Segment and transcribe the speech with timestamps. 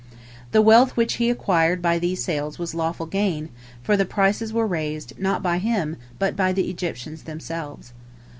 [0.51, 3.49] The wealth which he acquired by these sales was lawful gain,
[3.83, 7.93] for the prices were raised, not by him, but by the Egyptians themselves.